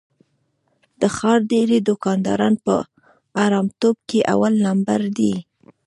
[1.01, 2.73] د ښار ډېری دوکانداران په
[3.39, 5.33] حرامتوب کې اول لمبر دي.